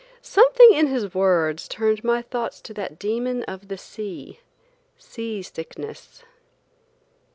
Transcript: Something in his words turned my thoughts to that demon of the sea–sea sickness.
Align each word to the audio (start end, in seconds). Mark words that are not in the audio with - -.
Something 0.23 0.73
in 0.73 0.87
his 0.87 1.13
words 1.13 1.67
turned 1.67 2.03
my 2.03 2.23
thoughts 2.23 2.59
to 2.61 2.73
that 2.73 2.97
demon 2.97 3.43
of 3.43 3.67
the 3.67 3.77
sea–sea 3.77 5.43
sickness. 5.43 6.23